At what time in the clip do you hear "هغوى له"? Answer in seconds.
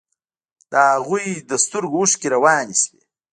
0.93-1.57